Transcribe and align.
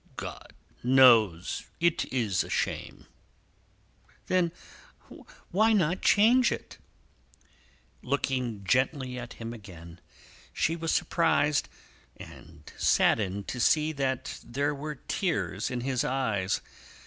"God 0.15 0.53
knows 0.81 1.67
it 1.79 2.05
is 2.11 2.43
a 2.43 2.49
shame!" 2.49 3.05
"Then 4.25 4.51
why 5.51 5.73
not 5.73 6.01
change 6.01 6.51
it?" 6.51 6.79
Looking 8.01 8.63
gently 8.63 9.19
at 9.19 9.33
him 9.33 9.53
again, 9.53 10.01
she 10.51 10.75
was 10.75 10.91
surprised 10.91 11.69
and 12.17 12.63
saddened 12.77 13.47
to 13.49 13.59
see 13.59 13.91
that 13.91 14.39
there 14.43 14.73
were 14.73 14.95
tears 14.95 15.69
in 15.69 15.81
his 15.81 16.03
eyes. 16.03 16.61